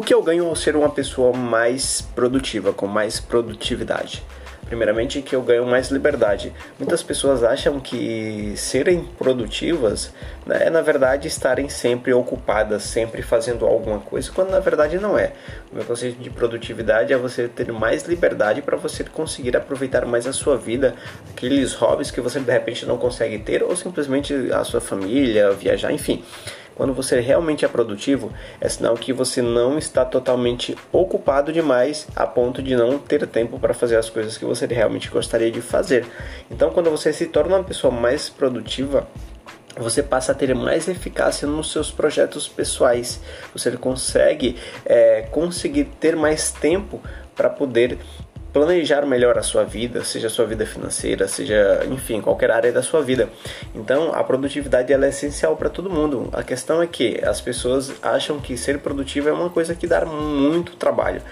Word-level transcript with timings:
O 0.00 0.02
que 0.02 0.14
eu 0.14 0.22
ganho 0.22 0.46
ao 0.46 0.56
ser 0.56 0.76
uma 0.76 0.88
pessoa 0.88 1.30
mais 1.36 2.00
produtiva, 2.00 2.72
com 2.72 2.86
mais 2.86 3.20
produtividade? 3.20 4.22
Primeiramente, 4.64 5.20
que 5.20 5.36
eu 5.36 5.42
ganho 5.42 5.66
mais 5.66 5.90
liberdade. 5.90 6.54
Muitas 6.78 7.02
pessoas 7.02 7.44
acham 7.44 7.78
que 7.78 8.54
serem 8.56 9.04
produtivas 9.18 10.10
né, 10.46 10.68
é, 10.68 10.70
na 10.70 10.80
verdade, 10.80 11.28
estarem 11.28 11.68
sempre 11.68 12.14
ocupadas, 12.14 12.82
sempre 12.84 13.20
fazendo 13.20 13.66
alguma 13.66 14.00
coisa, 14.00 14.32
quando 14.32 14.50
na 14.50 14.58
verdade 14.58 14.98
não 14.98 15.18
é. 15.18 15.32
O 15.70 15.76
meu 15.76 15.84
conceito 15.84 16.18
de 16.18 16.30
produtividade 16.30 17.12
é 17.12 17.16
você 17.18 17.46
ter 17.46 17.70
mais 17.70 18.04
liberdade 18.04 18.62
para 18.62 18.78
você 18.78 19.04
conseguir 19.04 19.54
aproveitar 19.54 20.06
mais 20.06 20.26
a 20.26 20.32
sua 20.32 20.56
vida, 20.56 20.94
aqueles 21.30 21.74
hobbies 21.74 22.10
que 22.10 22.22
você 22.22 22.40
de 22.40 22.50
repente 22.50 22.86
não 22.86 22.96
consegue 22.96 23.38
ter, 23.38 23.62
ou 23.62 23.76
simplesmente 23.76 24.32
a 24.50 24.64
sua 24.64 24.80
família, 24.80 25.50
viajar, 25.52 25.92
enfim. 25.92 26.24
Quando 26.80 26.94
você 26.94 27.20
realmente 27.20 27.62
é 27.62 27.68
produtivo, 27.68 28.32
é 28.58 28.66
sinal 28.66 28.94
que 28.94 29.12
você 29.12 29.42
não 29.42 29.76
está 29.76 30.02
totalmente 30.02 30.74
ocupado 30.90 31.52
demais 31.52 32.08
a 32.16 32.26
ponto 32.26 32.62
de 32.62 32.74
não 32.74 32.98
ter 32.98 33.26
tempo 33.26 33.58
para 33.58 33.74
fazer 33.74 33.96
as 33.96 34.08
coisas 34.08 34.38
que 34.38 34.46
você 34.46 34.64
realmente 34.64 35.10
gostaria 35.10 35.50
de 35.50 35.60
fazer. 35.60 36.06
Então, 36.50 36.70
quando 36.70 36.90
você 36.90 37.12
se 37.12 37.26
torna 37.26 37.58
uma 37.58 37.64
pessoa 37.64 37.92
mais 37.92 38.30
produtiva, 38.30 39.06
você 39.76 40.02
passa 40.02 40.32
a 40.32 40.34
ter 40.34 40.54
mais 40.54 40.88
eficácia 40.88 41.46
nos 41.46 41.70
seus 41.70 41.90
projetos 41.90 42.48
pessoais. 42.48 43.20
Você 43.52 43.70
consegue 43.72 44.56
é, 44.86 45.28
conseguir 45.30 45.84
ter 45.84 46.16
mais 46.16 46.50
tempo 46.50 46.98
para 47.36 47.50
poder 47.50 47.98
planejar 48.52 49.06
melhor 49.06 49.38
a 49.38 49.42
sua 49.42 49.64
vida, 49.64 50.04
seja 50.04 50.26
a 50.26 50.30
sua 50.30 50.46
vida 50.46 50.66
financeira, 50.66 51.28
seja, 51.28 51.86
enfim, 51.90 52.20
qualquer 52.20 52.50
área 52.50 52.72
da 52.72 52.82
sua 52.82 53.02
vida. 53.02 53.28
Então, 53.74 54.12
a 54.12 54.22
produtividade 54.24 54.92
ela 54.92 55.06
é 55.06 55.10
essencial 55.10 55.56
para 55.56 55.68
todo 55.68 55.90
mundo. 55.90 56.28
A 56.32 56.42
questão 56.42 56.82
é 56.82 56.86
que 56.86 57.20
as 57.24 57.40
pessoas 57.40 57.92
acham 58.02 58.40
que 58.40 58.56
ser 58.56 58.78
produtivo 58.80 59.28
é 59.28 59.32
uma 59.32 59.50
coisa 59.50 59.74
que 59.74 59.86
dá 59.86 60.04
muito 60.04 60.76
trabalho. 60.76 61.22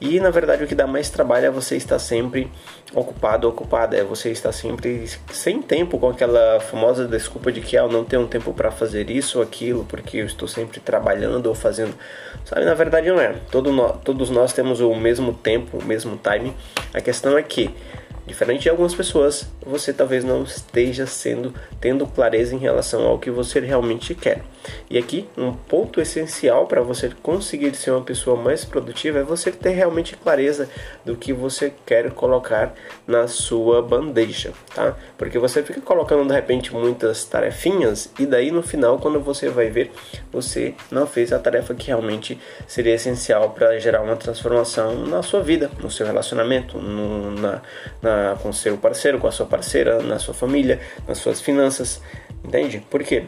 E 0.00 0.18
na 0.18 0.30
verdade 0.30 0.64
o 0.64 0.66
que 0.66 0.74
dá 0.74 0.86
mais 0.86 1.10
trabalho 1.10 1.46
é 1.46 1.50
você 1.50 1.76
estar 1.76 1.98
sempre 1.98 2.50
ocupado, 2.94 3.46
ocupada, 3.46 3.96
é 3.96 4.02
você 4.02 4.30
estar 4.30 4.50
sempre 4.50 5.06
sem 5.30 5.60
tempo 5.60 5.98
com 5.98 6.08
aquela 6.08 6.58
famosa 6.60 7.06
desculpa 7.06 7.52
de 7.52 7.60
que 7.60 7.76
ah, 7.76 7.82
eu 7.82 7.88
não 7.88 8.04
tenho 8.04 8.26
tempo 8.26 8.54
para 8.54 8.70
fazer 8.70 9.10
isso 9.10 9.38
ou 9.38 9.44
aquilo 9.44 9.84
porque 9.84 10.16
eu 10.16 10.26
estou 10.26 10.48
sempre 10.48 10.80
trabalhando 10.80 11.46
ou 11.46 11.54
fazendo. 11.54 11.94
Sabe, 12.46 12.64
na 12.64 12.74
verdade 12.74 13.08
não 13.08 13.20
é. 13.20 13.34
Todo 13.50 13.70
no, 13.70 13.92
todos 13.98 14.30
nós 14.30 14.54
temos 14.54 14.80
o 14.80 14.94
mesmo 14.94 15.34
tempo, 15.34 15.76
o 15.76 15.84
mesmo 15.84 16.18
time. 16.18 16.56
A 16.94 17.00
questão 17.00 17.36
é 17.36 17.42
que 17.42 17.70
Diferente 18.30 18.62
de 18.62 18.68
algumas 18.68 18.94
pessoas, 18.94 19.48
você 19.66 19.92
talvez 19.92 20.22
não 20.22 20.44
esteja 20.44 21.04
sendo 21.04 21.52
tendo 21.80 22.06
clareza 22.06 22.54
em 22.54 22.58
relação 22.58 23.04
ao 23.04 23.18
que 23.18 23.28
você 23.28 23.58
realmente 23.58 24.14
quer. 24.14 24.44
E 24.88 24.98
aqui, 24.98 25.28
um 25.36 25.52
ponto 25.52 26.00
essencial 26.00 26.66
para 26.66 26.82
você 26.82 27.10
conseguir 27.22 27.74
ser 27.74 27.92
uma 27.92 28.02
pessoa 28.02 28.36
mais 28.36 28.64
produtiva 28.64 29.20
é 29.20 29.22
você 29.22 29.50
ter 29.50 29.70
realmente 29.70 30.16
clareza 30.16 30.68
do 31.04 31.16
que 31.16 31.32
você 31.32 31.72
quer 31.86 32.10
colocar 32.10 32.74
na 33.06 33.28
sua 33.28 33.82
bandeja, 33.82 34.52
tá? 34.74 34.96
Porque 35.16 35.38
você 35.38 35.62
fica 35.62 35.80
colocando 35.80 36.26
de 36.26 36.34
repente 36.34 36.74
muitas 36.74 37.24
tarefinhas 37.24 38.10
e 38.18 38.26
daí 38.26 38.50
no 38.50 38.62
final, 38.62 38.98
quando 38.98 39.20
você 39.20 39.48
vai 39.48 39.70
ver, 39.70 39.92
você 40.32 40.74
não 40.90 41.06
fez 41.06 41.32
a 41.32 41.38
tarefa 41.38 41.74
que 41.74 41.88
realmente 41.88 42.38
seria 42.66 42.94
essencial 42.94 43.50
para 43.50 43.78
gerar 43.78 44.02
uma 44.02 44.16
transformação 44.16 45.06
na 45.06 45.22
sua 45.22 45.42
vida, 45.42 45.70
no 45.80 45.90
seu 45.90 46.06
relacionamento, 46.06 46.78
no, 46.78 47.30
na, 47.32 47.62
na 48.02 48.36
com 48.42 48.52
seu 48.52 48.76
parceiro, 48.76 49.18
com 49.18 49.26
a 49.26 49.32
sua 49.32 49.46
parceira, 49.46 50.02
na 50.02 50.18
sua 50.18 50.34
família, 50.34 50.80
nas 51.06 51.18
suas 51.18 51.40
finanças, 51.40 52.00
entende? 52.44 52.84
Por 52.90 53.02
quê? 53.02 53.24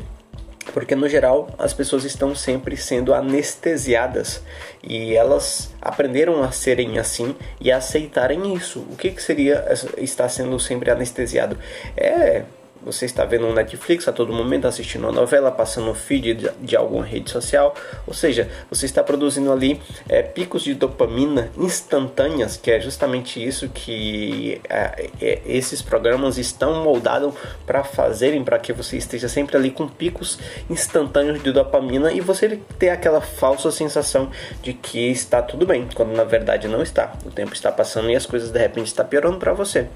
Porque 0.73 0.95
no 0.95 1.09
geral 1.09 1.51
as 1.59 1.73
pessoas 1.73 2.05
estão 2.05 2.35
sempre 2.35 2.77
sendo 2.77 3.13
anestesiadas 3.13 4.43
e 4.83 5.15
elas 5.15 5.71
aprenderam 5.81 6.43
a 6.43 6.51
serem 6.51 6.99
assim 6.99 7.35
e 7.61 7.71
a 7.71 7.77
aceitarem 7.77 8.55
isso. 8.55 8.81
O 8.91 8.97
que, 8.97 9.11
que 9.11 9.23
seria 9.23 9.67
estar 9.99 10.29
sendo 10.29 10.59
sempre 10.59 10.91
anestesiado? 10.91 11.59
É 11.97 12.45
você 12.85 13.07
está 13.07 13.25
vendo 13.25 13.47
um 13.47 13.53
Netflix 13.53 14.09
a 14.09 14.13
todo 14.13 14.33
momento, 14.33 14.67
assistindo 14.67 15.05
uma 15.05 15.13
novela, 15.13 15.51
passando 15.51 15.91
o 15.91 15.95
feed 15.95 16.35
de, 16.35 16.51
de, 16.61 16.77
alguma 16.77 17.05
rede 17.05 17.31
social, 17.31 17.75
ou 18.07 18.15
seja, 18.15 18.49
você 18.71 18.87
está 18.87 19.03
produzindo 19.03 19.53
ali 19.53 19.81
é, 20.09 20.23
picos 20.23 20.63
de 20.63 20.75
dopamina 20.75 21.51
instantâneas, 21.57 22.57
que 22.57 22.71
é 22.71 22.81
justamente 22.81 23.45
isso 23.45 23.69
que 23.69 24.61
é, 24.69 25.11
é, 25.21 25.43
esses 25.47 25.81
programas 25.83 26.39
estão 26.39 26.83
moldados 26.83 27.35
para 27.67 27.85
fazerem, 27.85 28.43
para 28.43 28.59
que 28.59 28.73
você 28.73 28.97
esteja 28.97 29.29
sempre 29.29 29.57
ali 29.57 29.71
com 29.71 29.87
picos 29.87 30.39
instantâneos 30.69 31.43
de 31.43 31.53
dopamina 31.53 32.13
e 32.13 32.21
você 32.21 32.59
ter 32.79 32.91
aquela 32.91 33.21
falsa 33.21 33.71
sensação 33.71 34.31
de 34.63 34.73
que 34.73 35.11
está 35.11 35.43
tudo 35.43 35.67
bem, 35.67 35.89
quando 35.95 36.13
na 36.13 36.25
verdade 36.25 36.69
não 36.69 36.83
está. 36.83 37.13
O 37.25 37.31
tempo 37.31 37.53
está 37.53 37.71
passando 37.71 38.11
e 38.11 38.17
as 38.17 38.27
coisas 38.27 38.51
de 38.51 38.59
repente 38.59 38.87
estão 38.89 39.07
piorando 39.07 39.39
para 39.39 39.53
você. 39.53 39.87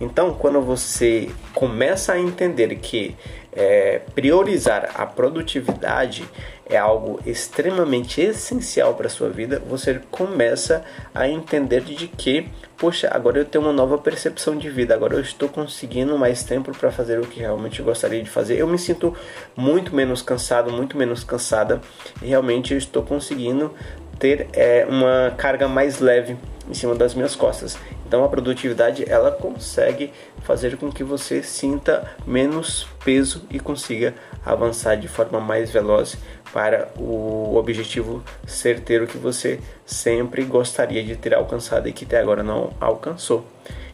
Então, 0.00 0.34
quando 0.34 0.60
você 0.60 1.30
começa 1.54 2.12
a 2.12 2.18
entender 2.18 2.74
que 2.76 3.16
é, 3.52 4.02
priorizar 4.14 4.90
a 4.94 5.06
produtividade 5.06 6.28
é 6.68 6.76
algo 6.76 7.18
extremamente 7.24 8.20
essencial 8.20 8.94
para 8.94 9.06
a 9.06 9.10
sua 9.10 9.30
vida, 9.30 9.62
você 9.66 9.98
começa 10.10 10.84
a 11.14 11.26
entender 11.26 11.80
de 11.80 12.08
que, 12.08 12.48
poxa, 12.76 13.08
agora 13.10 13.38
eu 13.38 13.44
tenho 13.46 13.64
uma 13.64 13.72
nova 13.72 13.96
percepção 13.96 14.58
de 14.58 14.68
vida, 14.68 14.94
agora 14.94 15.14
eu 15.14 15.20
estou 15.20 15.48
conseguindo 15.48 16.18
mais 16.18 16.42
tempo 16.42 16.76
para 16.76 16.90
fazer 16.90 17.18
o 17.18 17.26
que 17.26 17.40
realmente 17.40 17.80
gostaria 17.80 18.22
de 18.22 18.28
fazer. 18.28 18.58
Eu 18.58 18.66
me 18.66 18.78
sinto 18.78 19.16
muito 19.56 19.94
menos 19.96 20.20
cansado, 20.20 20.70
muito 20.70 20.98
menos 20.98 21.24
cansada, 21.24 21.80
e 22.20 22.26
realmente 22.26 22.74
eu 22.74 22.78
estou 22.78 23.02
conseguindo 23.02 23.72
ter 24.18 24.48
é, 24.52 24.84
uma 24.86 25.32
carga 25.36 25.68
mais 25.68 26.00
leve 26.00 26.36
em 26.68 26.74
cima 26.74 26.94
das 26.94 27.14
minhas 27.14 27.34
costas. 27.34 27.78
Então 28.06 28.24
a 28.24 28.28
produtividade 28.28 29.04
ela 29.08 29.32
consegue 29.32 30.12
fazer 30.42 30.76
com 30.76 30.92
que 30.92 31.02
você 31.02 31.42
sinta 31.42 32.08
menos 32.24 32.86
peso 33.04 33.42
e 33.50 33.58
consiga 33.58 34.14
avançar 34.44 34.94
de 34.94 35.08
forma 35.08 35.40
mais 35.40 35.70
veloz 35.70 36.16
para 36.52 36.88
o 36.96 37.56
objetivo 37.56 38.22
certeiro 38.46 39.08
que 39.08 39.18
você 39.18 39.60
sempre 39.84 40.44
gostaria 40.44 41.02
de 41.02 41.16
ter 41.16 41.34
alcançado 41.34 41.88
e 41.88 41.92
que 41.92 42.04
até 42.04 42.20
agora 42.20 42.44
não 42.44 42.70
alcançou. 42.80 43.44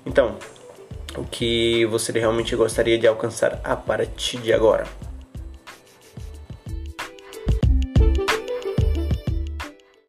Então, 0.05 0.37
o 1.17 1.25
que 1.25 1.87
você 1.87 2.13
realmente 2.13 2.55
gostaria 2.55 2.99
de 2.99 3.07
alcançar 3.07 3.61
a 3.65 3.75
partir 3.75 4.39
de 4.39 4.53
agora? 4.53 4.85